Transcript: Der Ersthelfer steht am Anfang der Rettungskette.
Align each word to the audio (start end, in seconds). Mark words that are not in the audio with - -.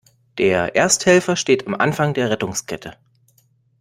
Der 0.39 0.75
Ersthelfer 0.75 1.35
steht 1.35 1.67
am 1.67 1.75
Anfang 1.75 2.15
der 2.15 2.31
Rettungskette. 2.31 2.97